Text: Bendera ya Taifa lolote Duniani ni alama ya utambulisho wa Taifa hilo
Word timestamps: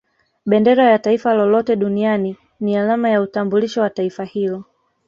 Bendera 0.45 0.91
ya 0.91 0.99
Taifa 0.99 1.33
lolote 1.33 1.75
Duniani 1.75 2.37
ni 2.59 2.77
alama 2.77 3.09
ya 3.09 3.21
utambulisho 3.21 3.81
wa 3.81 3.89
Taifa 3.89 4.23
hilo 4.25 4.63